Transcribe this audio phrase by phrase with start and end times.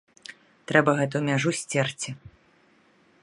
[0.71, 2.09] Трэба гэту мяжу сцерці.